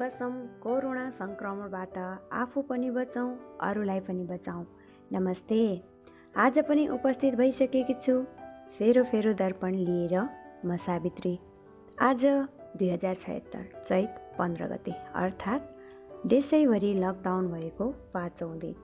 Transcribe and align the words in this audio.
बचौँ 0.00 0.30
corona 0.62 1.02
सङ्क्रमणबाट 1.12 1.96
आफू 2.32 2.60
पनि 2.68 2.90
बचौँ 2.90 3.28
अरूलाई 3.60 4.00
पनि 4.00 4.24
बचाउँ। 4.24 4.64
नमस्ते। 5.12 5.58
आज 6.34 6.58
पनि 6.68 6.86
उपस्थित 6.88 7.34
भइसकेकी 7.34 7.94
छु। 8.04 8.14
सेरो 8.78 9.02
फेरो 9.04 9.32
दर्पण 9.40 9.74
लिएर 9.78 10.14
म 10.64 10.76
सावित्री। 10.86 11.34
आज 12.00 12.24
दुई 12.76 12.88
हजार 12.90 13.14
छयत्तर 13.14 13.64
चैत 13.88 14.14
पन्ध्र 14.38 14.68
गते 14.72 14.92
अर्थात् 15.22 15.68
देशैभरि 16.28 16.92
लकडाउन 16.94 17.50
भएको 17.52 17.88
पाँचौँ 18.14 18.56
दिन। 18.58 18.74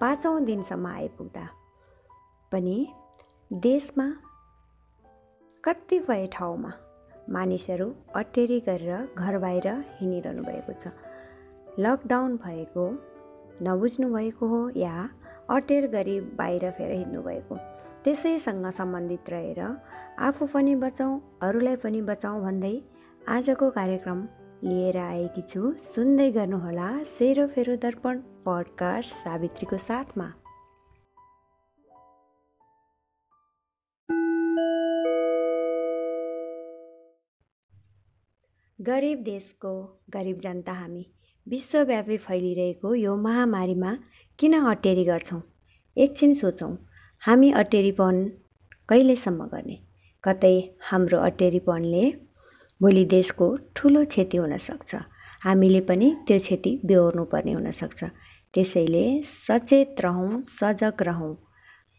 पाँचौँ 0.00 0.40
दिनसम्म 0.44 0.86
आइपुग्दा 0.86 1.46
पनि 2.52 2.76
देशमा 3.50 4.08
कतिपय 5.64 6.26
ठाउँमा 6.32 6.72
मानिसहरू 7.28 7.86
अटेरी 8.16 8.58
गरेर 8.68 9.08
घर 9.16 9.38
बाहिर 9.38 9.68
हिँडिरहनु 9.98 10.42
भएको 10.42 10.72
छ। 10.82 10.92
लकडाउन 11.78 12.36
भएको 12.44 12.84
नबुझ्नु 13.62 14.08
भएको 14.14 14.46
हो 14.48 14.60
या 14.76 14.94
अटेर 15.50 15.86
गरी 15.90 16.20
बाहिर 16.40 16.70
फेर 16.70 16.92
हिँड्नु 16.92 17.22
भएको 17.22 17.56
त्यसैसँग 18.04 18.66
सम्बन्धित 18.78 19.30
रहेर 19.30 19.60
आफू 20.26 20.46
पनि 20.54 20.74
बचाउँ 20.74 21.20
अरूलाई 21.42 21.76
पनि 21.84 22.00
बचाउँ 22.10 22.42
भन्दै 22.42 22.74
आजको 23.28 23.70
कार्यक्रम 23.70 24.26
लिएर 24.64 24.96
आएकी 24.98 25.42
छु। 25.48 25.72
सुन्दै 25.94 26.30
गर्नुहोला 26.32 26.88
सेरो 27.18 27.46
फेरो 27.54 27.76
दर्पण 27.84 28.20
पडकास्ट 28.46 29.14
सावित्रीको 29.24 29.76
साथमा। 29.78 30.28
गरिब 38.78 39.22
देशको 39.22 39.70
गरिब 40.10 40.40
जनता 40.40 40.72
हामी 40.72 41.04
विश्वव्यापी 41.46 42.16
फैलिरहेको 42.16 42.94
यो 42.94 43.16
महामारीमा 43.16 43.96
किन 44.38 44.52
अटेरी 44.52 45.04
गर्छौँ? 45.04 45.40
एकछिन 45.96 46.34
सोचौँ 46.34 46.70
हामी 47.22 47.50
अटेरीपन 47.52 48.22
कहिलेसम्म 48.88 49.46
गर्ने? 49.46 49.78
कतै 50.24 50.54
हाम्रो 50.90 51.18
अटेरीपनले 51.18 52.04
भोलि 52.80 53.04
देशको 53.04 53.56
ठुलो 53.76 54.04
क्षति 54.04 54.36
हुनसक्छ। 54.36 54.94
हामीले 55.44 55.80
पनि 55.80 56.14
त्यो 56.26 56.38
क्षति 56.38 56.78
बेहोर्नु 56.86 57.24
पर्ने 57.24 57.52
हुनसक्छ। 57.52 58.04
त्यसैले 58.54 59.06
सचेत 59.22 60.00
रहौँ 60.00 60.42
सजग 60.60 61.02
रहौँ। 61.02 61.36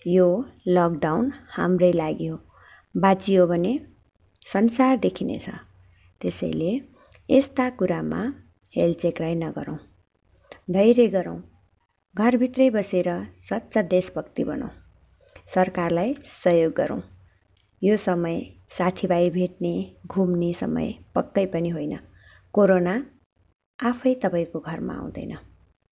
यो 0.08 0.28
लकडाउन 0.68 1.32
हाम्रै 1.56 1.92
लागि 1.92 2.28
हो। 2.28 2.38
बाँचियो 2.96 3.48
भने 3.48 3.80
संसार 4.54 4.98
देखिनेछ। 4.98 5.50
त्यसैले 6.22 6.72
यस्ता 7.30 7.70
कुरामा 7.70 8.22
हेलचेक्राइ 8.76 9.36
नगरौँ। 9.36 9.78
धैर्य 10.72 11.08
गरौँ। 11.08 11.40
घरभित्रै 12.16 12.70
बसेर 12.70 13.10
सच्चा 13.50 13.82
देशभक्ति 13.82 14.44
बनाऊ 14.44 14.70
सरकारलाई 15.54 16.14
सहयोग 16.44 16.74
गरौँ। 16.74 17.02
यो 17.82 17.98
समय 17.98 18.40
साथीभाइ 18.78 19.30
भेट्ने 19.30 19.74
घुम्ने 20.08 20.52
समय 20.54 20.94
पक्कै 21.16 21.46
पनि 21.46 21.70
होइन। 21.70 21.96
कोरोना 22.54 22.96
आफै 23.80 24.14
तपाईँको 24.24 24.60
घरमा 24.60 24.94
आउँदैन। 24.94 25.34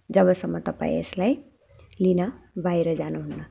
जबसम्म 0.09 0.59
तपाईँ 0.59 0.99
यसलाई 0.99 1.33
लिन 2.01 2.21
बाहिर 2.57 2.95
जानुहुन्न। 2.95 3.41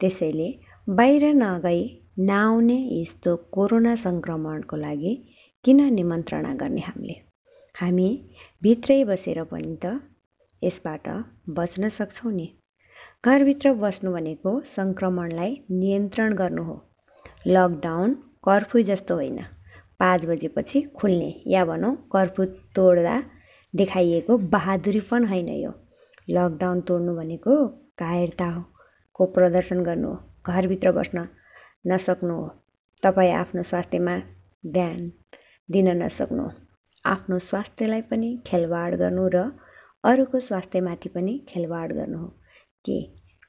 त्यसैले 0.00 0.48
बाहिर 0.88 1.24
नगई 1.34 1.80
नआउने 2.18 2.78
यस्तो 3.00 3.36
कोरोना 3.54 3.94
सङ्क्रमणको 3.96 4.76
लागि 4.76 5.12
किन 5.64 5.80
निमन्त्रणा 5.94 6.52
गर्ने 6.60 6.80
हामीले? 6.80 7.14
हामी 7.74 8.08
भित्रै 8.62 8.96
बसेर 9.10 9.42
पनि 9.50 9.76
त 9.82 9.90
यसबाट 10.62 11.08
बच्न 11.58 11.88
सक्छौँ 11.98 12.32
नि। 12.32 12.46
घरभित्र 13.24 13.72
बस्नु 13.82 14.12
भनेको 14.12 14.54
सङ्क्रमणलाई 14.76 15.52
नियन्त्रण 15.70 16.34
गर्नु 16.40 16.62
हो। 16.62 16.76
लकडाउन 17.46 18.14
कर्फ्यू 18.48 18.82
जस्तो 18.90 19.14
होइन। 19.14 19.38
पाँच 20.00 20.24
बजेपछि 20.30 20.82
खुल्ने 20.98 21.30
या 21.54 21.64
भनौँ 21.64 21.94
कर्फ्यू 22.14 22.46
तोड्दा 22.76 23.16
देखाइएको 23.74 24.38
बहादुरी 24.54 25.00
पनि 25.10 25.26
होइन 25.32 25.48
यो। 25.62 25.72
लकडाउन 26.28 26.80
तोड्नु 26.88 27.16
भनेको 27.16 27.54
कायरता 28.02 28.48
हो 29.18 29.26
प्रदर्शन 29.34 29.82
गर्नु 29.84 30.08
हो। 30.08 30.18
घरभित्र 30.46 30.92
बस्न 30.98 31.26
नसक्नु 31.86 32.34
हो। 32.40 32.48
तपाईँ 33.02 33.32
आफ्नो 33.42 33.62
स्वास्थ्यमा 33.70 34.16
ध्यान 34.66 35.00
दिन 35.74 35.88
नसक्नु। 36.02 36.46
आफ्नो 37.04 37.38
स्वास्थ्यलाई 37.48 38.02
पनि 38.10 38.30
खेलवाड 38.46 38.94
गर्नु 39.02 39.24
र 39.34 39.38
अरूको 40.04 40.38
स्वास्थ्यमाथि 40.48 41.08
पनि 41.14 41.34
खेलवाड 41.48 41.92
गर्नु 41.98 42.18
हो। 42.18 42.28
के 42.84 42.98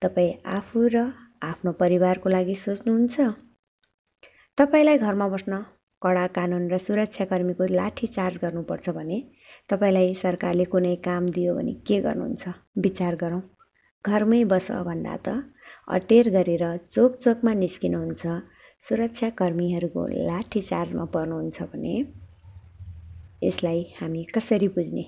तपाईँ 0.02 0.34
आफू 0.56 0.88
र 0.94 0.98
आफ्नो 1.44 1.72
परिवारको 1.82 2.30
लागि 2.30 2.56
सोच्नुहुन्छ? 2.66 3.16
तपाईँलाई 4.58 4.98
घरमा 4.98 5.28
बस्न 5.34 5.54
कडा 6.02 6.26
कानुन 6.38 6.64
र 6.72 6.78
सुरक्षाकर्मीको 6.78 7.66
लाठी 7.74 8.08
चार्ज 8.16 8.38
गर्नुपर्छ 8.44 8.90
भने 8.98 9.18
तपाईँलाई 9.70 10.14
सरकारले 10.22 10.66
कुनै 10.72 10.96
काम 11.08 11.30
दियो 11.36 11.56
भने 11.56 11.74
के 11.88 12.00
गर्नुहुन्छ? 12.06 12.44
विचार 12.78 13.16
गरौँ। 13.16 13.42
घरमै 14.06 14.44
बस 14.52 14.68
भन्दा 14.88 15.16
त 15.26 15.28
अटेर 15.88 16.30
गरेर 16.36 16.64
चोक 16.94 17.12
चोकमा 17.24 17.54
निस्किनुहुन्छ। 17.54 18.24
सुरक्षाकर्मीहरूको 18.90 20.02
लाठी 20.28 20.62
चार्जमा 20.62 21.04
पर्नुहुन्छ 21.06 21.62
भने 21.64 21.94
यसलाई 23.44 23.84
हामी 24.00 24.24
कसरी 24.36 24.68
बुझ्ने? 24.68 25.04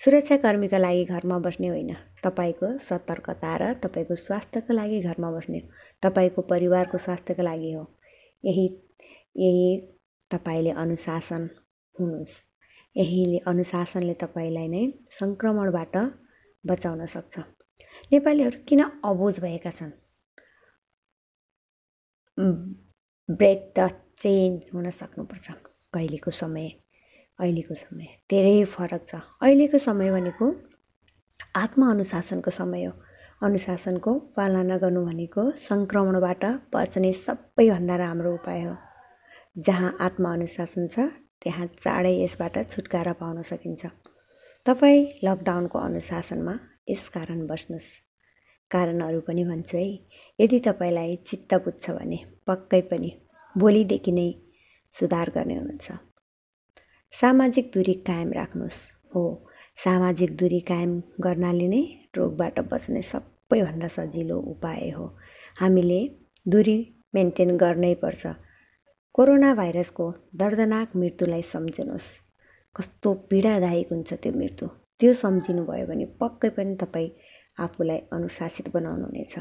सुरक्षाकर्मीका 0.00 0.78
लागि 0.78 1.04
घरमा 1.04 1.38
बस्ने 1.38 1.68
होइन। 1.68 1.90
तपाईँको 2.24 2.68
सतर्कता 2.78 3.56
र 3.56 3.72
तपाईँको 3.82 4.14
स्वास्थ्यको 4.14 4.72
लागि 4.72 5.00
घरमा 5.00 5.30
बस्ने 5.30 5.60
तपाईँको 6.02 6.42
परिवारको 6.42 6.98
स्वास्थ्यको 6.98 7.42
लागि 7.42 7.72
हो। 7.72 7.82
यही 8.44 8.66
यही 9.36 9.66
तपाईँले 10.30 10.70
अनुशासन 10.84 11.50
हुनुहोस्। 11.96 12.38
यही 12.96 13.38
अनुशासनले 13.46 14.14
तपाईँलाई 14.14 14.68
नै 14.68 14.84
सङ्क्रमणबाट 15.18 15.96
बचाउन 16.64 17.06
सक्छ। 17.06 17.38
नेपालीहरू 18.12 18.64
किन 18.68 18.86
अबुझ 19.04 19.34
भएका 19.40 19.70
छन्? 19.70 19.92
ब्रेक 23.28 23.72
द 23.78 23.88
चेन्ज 24.20 24.62
हुन 24.74 24.90
सक्नुपर्छ। 24.90 25.50
कहिलेको 25.94 26.30
समय 26.30 26.68
अहिलेको 27.40 27.74
समय। 27.74 28.06
धेरै 28.30 28.64
फरक 28.64 29.06
छ। 29.08 29.20
अहिलेको 29.42 29.78
समय 29.78 30.10
भनेको 30.10 30.46
आत्मअनुशासनको 31.56 32.50
समय 32.50 32.84
हो। 32.84 32.92
अनुशासनको 33.42 34.12
पालना 34.36 34.76
गर्नु 34.76 35.04
भनेको 35.06 35.42
सङ्क्रमणबाट 35.56 36.44
बच्ने 36.74 37.12
सबैभन्दा 37.24 37.96
राम्रो 37.96 38.34
उपाय 38.34 38.62
हो। 38.62 38.76
जहाँ 39.56 39.96
आत्मअनुशासन 40.00 40.88
छ 40.88 41.08
त्यहाँ 41.40 41.66
चाँडै 41.80 42.14
यसबाट 42.24 42.54
छुटकारा 42.70 43.12
पाउन 43.20 43.42
सकिन्छ। 43.42 43.86
तपाईँ 44.66 45.24
लकडाउनको 45.24 45.78
अनुशासनमा 45.78 46.54
यसकारण 46.88 47.46
बस्नुहोस्। 47.46 48.03
कारणहरू 48.70 49.20
पनि 49.20 49.44
भन्छु 49.44 49.76
है। 49.76 49.88
यदि 50.40 50.58
तपाईँलाई 50.60 51.16
चित्त 51.26 51.54
बुझ्छ 51.54 51.90
भने 51.90 52.18
पक्कै 52.46 52.80
पनि 52.80 53.10
भोलिदेखि 53.58 54.12
नै 54.12 54.28
सुधार 54.96 55.30
गर्ने 55.30 55.54
हुनुहुन्छ। 55.54 55.92
सामाजिक 57.20 57.70
दूरी 57.74 57.94
कायम 58.08 58.32
राख्नुहोस्। 58.32 58.80
हो 59.14 59.22
सामाजिक 59.84 60.36
दूरी 60.36 60.60
कायम 60.60 60.92
गर्नाले 61.20 61.68
नै 61.68 61.82
रोगबाट 62.16 62.60
बच्ने 62.72 63.02
सबैभन्दा 63.02 63.88
सजिलो 63.88 64.38
उपाय 64.52 64.90
हो। 64.90 65.06
हामीले 65.60 66.00
दूरी 66.48 66.78
मेन्टेन 67.14 67.56
गर्नै 67.56 67.94
पर्छ। 67.94 68.26
कोरोना 69.14 69.54
भाइरसको 69.54 70.06
दर्दनाक 70.36 70.96
मृत्युलाई 70.96 71.42
सम्झनुहोस्। 71.42 72.08
कस्तो 72.76 73.14
पीडादायक 73.30 73.92
हुन्छ 73.92 74.12
त्यो 74.12 74.32
मृत्यु। 74.32 74.68
त्यो 75.00 75.12
सम्झिनु 75.14 75.64
भयो 75.64 75.86
भने 75.86 76.04
पक्कै 76.20 76.48
पनि 76.48 76.76
तपाईँ 76.76 77.10
आफूलाई 77.58 77.98
अनुशासित 78.12 78.68
बनाउनुहुनेछ 78.74 79.34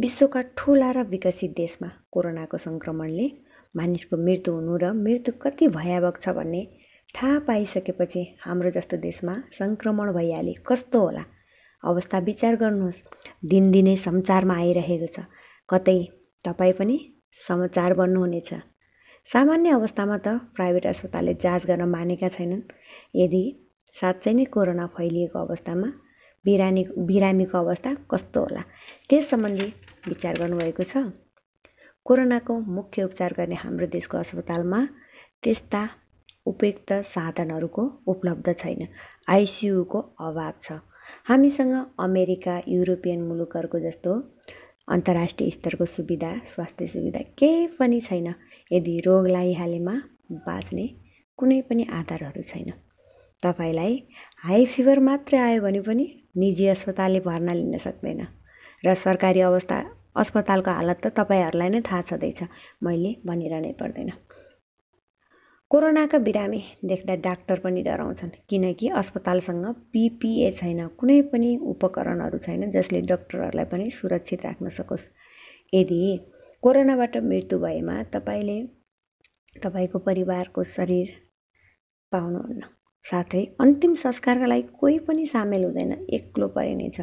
विश्वका 0.00 0.40
ठुला 0.56 0.90
र 0.96 1.02
विकसित 1.12 1.50
देशमा 1.56 1.88
कोरोनाको 2.12 2.56
सङ्क्रमणले 2.66 3.26
मानिसको 3.74 4.16
मृत्यु 4.26 4.54
हुनु 4.54 4.76
र 4.82 4.92
मृत्यु 5.04 5.32
कति 5.42 5.68
भयावक 5.78 6.20
छ 6.22 6.34
भन्ने 6.38 6.62
थाहा 7.14 7.38
पाइसकेपछि 7.48 8.22
हाम्रो 8.44 8.70
जस्तो 8.76 8.96
देशमा 9.02 9.34
सङ्क्रमण 9.58 10.12
भइहाले 10.12 10.54
कस्तो 10.68 11.00
होला? 11.00 11.24
अवस्था 11.82 12.18
विचार 12.28 12.56
गर्नुहोस्। 12.62 13.02
दिनदिनै 13.52 13.96
समाचारमा 14.06 14.54
आइरहेको 14.62 15.08
छ। 15.14 15.24
कतै 15.68 15.98
तपाईँ 16.44 16.74
पनि 16.78 16.96
समाचार 17.48 17.94
बन्नुहुनेछ 18.00 18.50
सामान्य 19.28 19.70
अवस्थामा 19.78 20.16
त 20.26 20.28
प्राइभेट 20.56 20.86
अस्पतालले 20.86 21.34
जाँच 21.44 21.66
गर्न 21.66 21.88
मानेका 21.96 22.28
छैनन्। 22.36 22.62
यदि 23.22 23.42
साँच्चै 23.96 24.32
नै 24.38 24.44
कोरोना 24.56 24.86
फैलिएको 24.96 25.38
अवस्थामा 25.38 25.88
बिरामी 26.46 26.84
बिरामीको 27.10 27.58
अवस्था 27.58 27.94
कस्तो 28.10 28.40
होला? 28.40 28.62
त्यस 29.10 29.30
सम्बन्धी 29.30 29.68
विचार 30.08 30.38
गर्नुभएको 30.38 30.82
छ। 30.82 30.96
कोरोनाको 32.06 32.54
मुख्य 32.58 33.02
उपचार 33.02 33.34
गर्ने 33.36 33.54
हाम्रो 33.54 33.86
देशको 33.86 34.18
अस्पतालमा 34.18 34.80
त्यस्ता 35.42 35.82
उपयुक्त 36.46 36.92
साधनहरूको 37.14 37.82
उपलब्ध 38.06 38.54
छैन। 38.58 38.86
आइसियुको 39.28 39.98
अभाव 40.20 40.52
छ। 40.62 40.72
हामीसँग 41.28 41.74
अमेरिका 41.98 42.54
युरोपियन 42.68 43.22
मुलुकहरूको 43.22 43.78
जस्तो 43.80 44.12
अन्तर्राष्ट्रिय 44.88 45.50
स्तरको 45.50 45.84
सुविधा 45.84 46.30
स्वास्थ्य 46.54 46.86
सुविधा 46.86 47.20
केही 47.38 47.66
पनि 47.78 48.00
छैन। 48.00 48.34
यदि 48.72 48.98
रोग 49.06 49.26
लगाइहालेमा 49.28 49.94
बाँच्ने 50.46 50.86
कुनै 51.38 51.60
पनि 51.60 51.86
आधारहरू 51.92 52.42
छैन। 52.42 52.72
तपाईँलाई 53.42 54.02
हाई 54.44 54.66
फिभर 54.66 54.98
मात्रै 54.98 55.38
आयो 55.38 55.62
भने 55.62 55.80
पनि 55.80 56.04
निजी 56.36 56.66
अस्पतालले 56.66 57.20
भर्ना 57.20 57.52
लिन 57.52 57.78
सक्दैन। 57.78 58.26
र 58.84 58.94
सरकारी 58.94 59.40
अवस्था 59.40 59.76
अस्पतालको 60.16 60.70
हालत 60.70 61.00
त 61.04 61.06
तपाईँहरूलाई 61.16 61.68
नै 61.68 61.80
थाहा 61.80 62.02
छँदैछ। 62.02 62.42
मैले 62.82 63.10
भनिरहनै 63.26 63.72
पर्दैन। 63.72 64.10
कोरोनाका 65.70 66.18
बिरामी 66.18 66.62
देख्दा 66.84 67.14
डाक्टर 67.14 67.58
पनि 67.58 67.82
डराउँछन्। 67.82 68.30
किनकि 68.48 68.88
अस्पतालसँग 68.88 69.66
पिपिए 69.92 70.50
छैन 70.52 70.86
कुनै 70.98 71.20
पनि 71.32 71.50
उपकरणहरू 71.72 72.38
छैन 72.38 72.70
जसले 72.70 73.00
डक्टरहरूलाई 73.00 73.64
पनि 73.64 73.90
सुरक्षित 73.90 74.46
राख्न 74.46 74.70
सकोस्। 74.70 75.08
यदि 75.74 76.00
कोरोनाबाट 76.62 77.16
मृत्यु 77.16 77.58
भएमा 77.58 78.02
तपाईँले 78.14 78.58
तपाईँको 79.56 79.98
परिवारको 79.98 80.64
शरीर 80.64 81.08
पाउनुहुन्न। 82.12 82.75
साथै 83.10 83.44
अन्तिम 83.60 83.94
संस्कारका 83.94 84.46
लागि 84.46 84.62
कोही 84.80 84.98
पनि 85.06 85.26
सामेल 85.32 85.64
हुँदैन 85.64 85.92
एक्लो 86.18 86.48
परिनेछ 86.56 87.00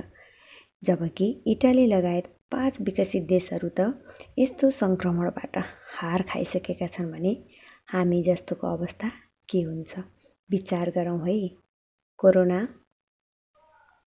जबकि 0.84 1.28
इटाली 1.48 1.86
लगायत 1.88 2.26
पाँच 2.52 2.80
विकसित 2.88 3.24
देशहरू 3.28 3.70
त 3.78 3.86
यस्तो 4.40 4.70
सङ्क्रमणबाट 4.80 5.58
हार 6.00 6.22
खाइसकेका 6.32 6.88
छन् 6.96 7.12
भने 7.12 7.32
हामी 7.94 8.22
जस्तोको 8.24 8.68
अवस्था 8.68 9.12
के 9.50 9.62
हुन्छ? 9.62 9.92
विचार 10.50 10.90
गरौँ 10.96 11.20
है। 11.28 11.38
कोरोना 12.20 12.60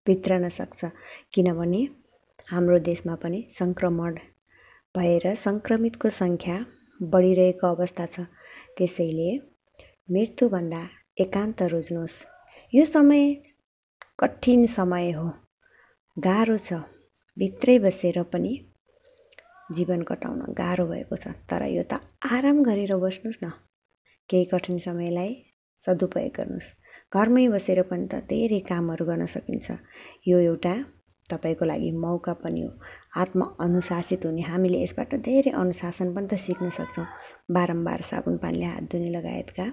भित्रन 0.07 0.49
सक्छ 0.49 0.91
किनभने 1.33 1.81
हाम्रो 2.51 2.79
देशमा 2.89 3.15
पनि 3.23 3.39
सङ्क्रमण 3.59 4.19
भएर 4.95 5.25
सङ्क्रमितको 5.45 6.09
सङ्ख्या 6.19 6.57
बढिरहेको 6.99 7.67
अवस्था 7.67 8.05
छ। 8.05 8.27
त्यसैले 8.77 9.29
मृत्युभन्दा 10.11 10.83
एकान्त 11.17 11.61
रोज्नुहोस्। 11.61 12.15
यो 12.73 12.85
समय 12.85 13.23
कठिन 14.19 14.65
समय 14.65 15.11
हो। 15.11 15.27
गाह्रो 16.17 16.57
छ। 16.57 16.73
भित्रै 17.37 17.79
बसेर 17.79 18.23
पनि 18.23 18.51
जीवन 19.71 20.01
कटाउन 20.01 20.41
गाह्रो 20.51 20.85
भएको 20.85 21.15
छ। 21.15 21.27
तर 21.49 21.63
यो 21.71 21.83
त 21.83 22.03
आराम 22.31 22.63
गरेर 22.63 22.95
बस्नुहोस् 22.95 23.43
न। 23.43 23.51
केही 24.29 24.45
कठिन 24.45 24.79
समयलाई 24.79 25.31
सदुपयोग 25.87 26.35
गर्नुहोस्। 26.35 26.69
घरमै 27.13 27.47
बसेर 27.47 27.81
पनि 27.87 28.07
त 28.11 28.13
धेरै 28.27 28.59
कामहरू 28.59 29.05
गर्न 29.05 29.25
सकिन्छ। 29.25 29.71
यो 30.27 30.37
एउटा 30.39 30.75
तपाईँको 31.29 31.65
लागि 31.65 31.91
मौका 31.91 32.33
पनि 32.43 32.61
हो। 32.61 32.71
आत्म 33.15 33.55
अनुशासित 33.59 34.25
हुने। 34.25 34.41
हामीले 34.41 34.83
यसबाट 34.83 35.15
धेरै 35.23 35.51
अनुशासन 35.51 36.13
पनि 36.15 36.27
त 36.27 36.33
सिक्न 36.43 36.69
सक्छौँ। 36.69 37.07
बारम्बार 37.51 38.01
साबुन 38.11 38.37
पानीले 38.37 38.65
हात 38.65 38.83
धुने 38.91 39.09
लगायतका 39.09 39.65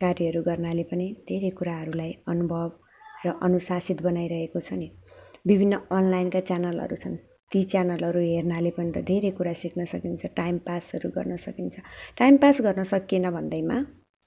कार्यहरू 0.00 0.42
गर्नाले 0.42 0.82
पनि 0.82 1.06
धेरै 1.28 1.50
कुराहरूलाई 1.50 2.12
अनुभव 2.26 2.70
र 3.24 3.32
अनुशासित 3.42 4.02
बनाइरहेको 4.02 4.60
छ 4.60 4.72
नि। 4.72 4.90
विभिन्न 5.46 5.74
अनलाइनका 5.90 6.40
च्यानलहरू 6.40 6.96
छन्। 6.96 7.16
ती 7.52 7.62
च्यानलहरू 7.62 8.20
हेर्नाले 8.20 8.70
पनि 8.70 8.90
त 8.92 8.98
धेरै 9.02 9.30
कुरा 9.30 9.52
सिक्न 9.52 9.84
सकिन्छ 9.84 10.26
टाइम 10.36 10.58
पासहरू 10.58 11.10
गर्न 11.10 11.36
सकिन्छ। 11.36 11.74
टाइम 12.18 12.36
पास 12.36 12.60
गर्न 12.60 12.84
सकिएन 12.84 13.30
भन्दैमा 13.30 13.78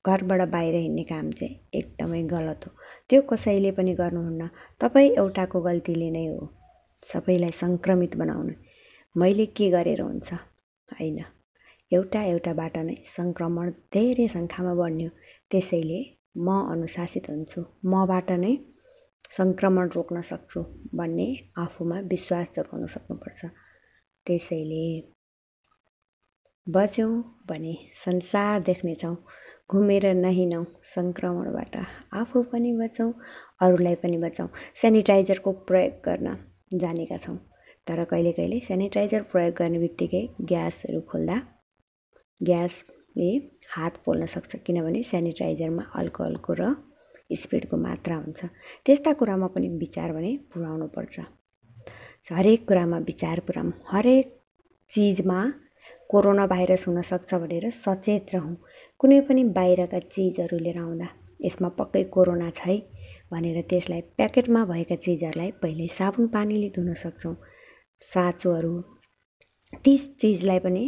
घरबाट 0.05 0.41
बाहिर 0.49 0.75
हिँड्ने 0.75 1.03
काम 1.03 1.31
चाहिँ 1.31 1.59
एकदमै 1.73 2.23
गलत 2.23 2.61
हो। 2.65 2.71
त्यो 3.09 3.21
कसैले 3.21 3.71
पनि 3.71 3.93
गर्नुहुन्न। 3.93 4.49
तपाईँ 4.79 5.11
एउटाको 5.17 5.61
गल्तीले 5.61 6.09
नै 6.11 6.25
हो। 6.25 6.49
सबैलाई 7.13 7.51
सङ्क्रमित 7.51 8.15
बनाउनु। 8.17 8.53
मैले 9.15 9.45
के 9.45 9.69
गरेर 9.69 10.01
हुन्छ? 10.01 10.33
होइन। 10.89 11.19
एउटा 11.91 12.19
एउटाबाट 12.31 12.75
नै 12.87 12.95
सङ्क्रमण 13.15 13.67
धेरै 13.95 14.27
सङ्ख्यामा 14.35 14.73
बढ्ने 14.81 15.07
त्यसैले 15.51 15.99
म 16.45 16.47
अनुशासित 16.73 17.25
हुन्छु। 17.31 17.61
मबाट 17.93 18.29
नै 18.43 18.53
सङ्क्रमण 19.37 19.85
रोक्न 19.95 20.21
सक्छु 20.29 20.59
भन्ने 20.99 21.27
आफूमा 21.63 21.97
विश्वास 22.13 22.47
जगाउन 22.55 22.85
सक्नुपर्छ। 22.95 23.41
त्यसैले 24.25 24.85
बच्यौँ 26.67 27.13
भने 27.49 27.73
संसार 28.05 28.59
देख्नेछौँ 28.69 29.15
घुमेर 29.71 30.05
नहिँडौँ 30.23 30.65
सङ्क्रमणबाट। 30.95 31.75
आफू 32.21 32.37
पनि 32.51 32.71
बचौँ 32.81 33.11
अरूलाई 33.63 33.95
पनि 34.03 34.17
बचाउँ 34.25 34.49
सेनिटाइजरको 34.81 35.51
प्रयोग 35.67 35.93
गर्न 36.05 36.27
जानेका 36.81 37.17
छौँ। 37.23 37.37
तर 37.87 38.03
कहिले 38.11 38.31
कहिले 38.37 38.59
सेनिटाइजर 38.67 39.21
प्रयोग 39.31 39.53
गर्ने 39.59 39.79
बित्तिकै 39.79 40.23
ग्यासहरू 40.49 41.01
खोल्दा 41.11 41.37
ग्यासले 42.41 43.29
हात 43.75 43.97
पोल्न 44.05 44.25
सक्छ 44.33 44.55
किनभने 44.65 45.03
सेनिटाइजरमा 45.11 45.83
अल्कोहलको 45.95 46.53
र 46.59 46.73
स्पिडको 47.31 47.77
मात्रा 47.77 48.15
हुन्छ। 48.15 48.39
त्यस्ता 48.85 49.11
कुरामा 49.19 49.47
पनि 49.55 49.67
विचार 49.83 50.11
भने 50.13 50.31
पुऱ्याउनुपर्छ 50.51 51.19
हरेक 52.31 52.67
कुरामा 52.67 52.97
विचार 53.07 53.39
पुऱ्याउँ 53.47 53.73
हरेक 53.87 54.25
चिजमा 54.91 55.39
कोरोना 56.09 56.45
भाइरस 56.47 56.87
हुनसक्छ 56.87 57.33
भनेर 57.33 57.69
सचेत 57.85 58.33
रहौँ। 58.33 58.55
कुनै 58.99 59.19
पनि 59.27 59.43
बाहिरका 59.57 59.99
चिजहरू 60.11 60.57
लिएर 60.57 60.77
आउँदा 60.77 61.07
यसमा 61.39 61.69
पक्कै 61.79 62.03
कोरोना 62.15 62.49
छ 62.57 62.67
है 62.67 62.77
भनेर 63.31 63.61
त्यसलाई 63.69 64.01
प्याकेटमा 64.17 64.61
भएका 64.65 64.95
चिजहरूलाई 65.05 65.51
पहिले 65.61 65.87
साबुन 65.97 66.27
पानीले 66.35 66.69
धुन 66.75 66.93
सक्छौँ। 67.03 67.35
साँचोहरू 68.11 68.73
ती 69.83 69.97
चिजलाई 70.21 70.59
पनि 70.59 70.83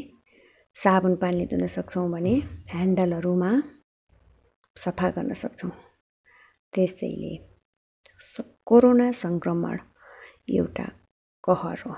साबुन 0.77 1.15
पानीले 1.15 1.45
धुन 1.45 1.67
सक्छौँ 1.67 2.09
भने 2.11 2.33
ह्यान्डलहरूमा 2.71 3.51
सफा 4.77 5.09
गर्न 5.15 5.33
सक्छौँ। 5.33 5.71
त्यसैले 6.73 7.33
कोरोना 8.65 9.11
सङ्क्रमण 9.23 9.77
एउटा 10.49 10.87
कहर 11.43 11.77
हो। 11.85 11.93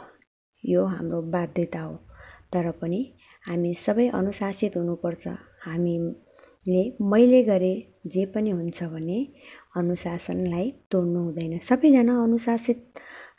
यो 0.63 0.85
हाम्रो 0.85 1.21
बाध्यता 1.33 1.81
हो। 1.81 1.95
तर 2.53 2.71
पनि 2.81 3.01
हामी 3.47 3.73
सबै 3.85 4.07
अनुशासित 4.19 4.77
हुनुपर्छ। 4.77 5.27
हामीले 5.65 6.81
मैले 7.11 7.41
गरे 7.43 7.73
जे 8.13 8.25
पनि 8.33 8.49
हुन्छ 8.57 8.83
भने 8.83 9.19
अनुशासनलाई 9.77 10.67
तोड्नु 10.91 11.19
हुँदैन। 11.25 11.53
सबैजना 11.69 12.13
अनुशासित 12.23 12.79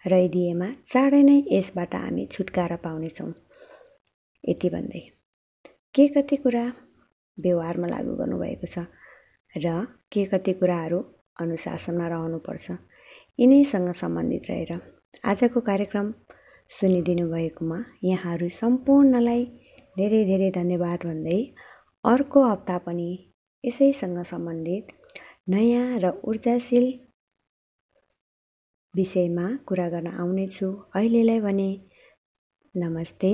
रहिदिएमा 0.06 0.68
चाँडै 0.92 1.22
नै 1.28 1.38
यसबाट 1.52 1.94
हामी 1.94 2.26
छुटकारा 2.32 2.76
पाउनेछौँ। 2.86 3.32
यति 4.44 4.68
भन्दै। 4.74 5.15
के 5.96 6.06
कति 6.14 6.36
कुरा 6.36 6.64
व्यवहारमा 7.38 7.88
लागू 7.88 8.14
गर्नुभएको 8.16 8.66
छ 8.72 8.86
र 9.54 9.74
के 10.12 10.24
कति 10.32 10.52
कुराहरू 10.60 10.98
अनुशासनमा 11.40 12.06
रहनुपर्छ 12.12 12.70
यिनैसँग 13.40 13.92
सम्बन्धित 14.00 14.50
रहेर 14.50 14.72
आजको 15.24 15.60
कार्यक्रम 15.70 16.12
सुनिदिनु 16.70 17.26
भएकोमा 17.30 17.78
यहाँहरू 18.04 18.48
सम्पूर्णलाई 18.58 19.44
धेरै 19.98 20.24
धेरै 20.24 20.50
धन्यवाद 20.58 21.06
भन्दै 21.06 21.40
अर्को 22.04 22.44
हप्ता 22.44 22.76
पनि 22.86 23.08
यसैसँग 23.64 24.22
सम्बन्धित 24.32 24.92
नयाँ 25.48 25.86
र 26.02 26.12
ऊर्जाशील 26.24 26.86
विषयमा 28.94 29.46
कुरा 29.66 29.88
गर्न 29.88 30.06
आउनेछु। 30.20 30.68
अहिलेलाई 30.96 31.40
भने 31.40 31.70
नमस्ते। 32.74 33.32